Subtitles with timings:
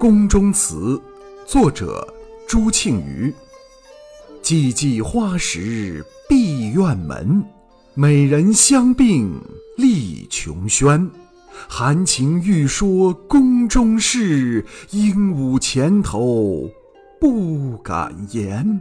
[0.00, 0.98] 宫中词，
[1.44, 2.08] 作者
[2.48, 3.30] 朱庆余。
[4.42, 7.44] 寂寂花时闭院门，
[7.92, 9.30] 美人相并
[9.76, 11.10] 立琼轩。
[11.68, 16.66] 含情欲说宫中事，鹦鹉前头
[17.20, 18.80] 不敢言。